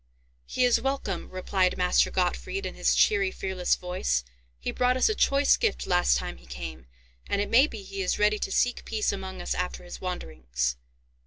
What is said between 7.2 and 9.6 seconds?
and it may be he is ready to seek peace among us